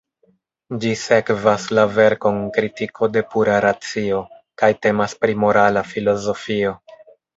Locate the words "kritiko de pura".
2.55-3.59